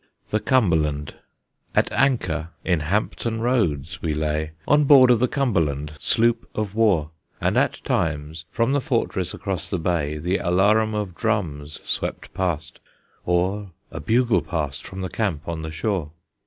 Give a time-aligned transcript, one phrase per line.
[0.31, 1.13] THE CUMBERLAND.
[1.75, 7.11] At anchor in Hampton Roads we lay, On board of the Cumberland, sloop of war;
[7.39, 12.79] And at times from the fortress across the bay The alarum of drums swept past,
[13.27, 16.09] Or a bugle blast From the camp on the shore.